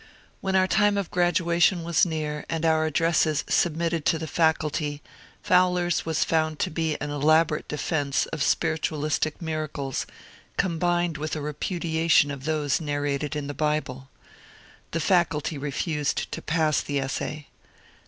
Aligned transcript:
When 0.39 0.55
our 0.55 0.65
time 0.65 0.97
of 0.97 1.11
graduation 1.11 1.83
was 1.83 2.07
near 2.07 2.43
and 2.49 2.65
our 2.65 2.87
addresses 2.87 3.43
submitted 3.47 4.03
to 4.07 4.17
the 4.17 4.25
Faculty, 4.25 4.99
Fowler's 5.43 6.07
was 6.07 6.23
found 6.23 6.57
to 6.57 6.71
be 6.71 6.97
an 6.99 7.11
elaborate 7.11 7.67
defence 7.67 8.25
of 8.33 8.41
spiritualistic 8.41 9.39
mirades, 9.43 10.07
combined 10.57 11.19
with 11.19 11.35
a 11.35 11.41
repudiation 11.41 12.31
of 12.31 12.45
those 12.45 12.81
narrated 12.81 13.35
in 13.35 13.45
the 13.45 13.53
Bible. 13.53 14.09
The 14.89 14.99
Faculty 15.01 15.59
refused 15.59 16.31
to 16.31 16.41
pass 16.41 16.81
the 16.81 16.99
essay. 16.99 17.45